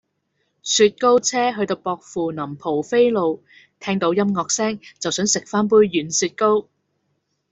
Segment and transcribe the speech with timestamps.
[0.63, 3.43] 雪糕車去到薄扶林蒲飛路
[3.79, 6.67] 聽到音樂聲就想食返杯軟雪糕